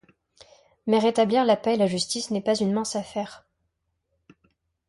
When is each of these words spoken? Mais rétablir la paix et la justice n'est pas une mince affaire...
Mais 0.87 0.97
rétablir 0.97 1.45
la 1.45 1.55
paix 1.55 1.75
et 1.75 1.77
la 1.77 1.85
justice 1.85 2.31
n'est 2.31 2.41
pas 2.41 2.55
une 2.57 2.73
mince 2.73 2.95
affaire... 2.95 3.45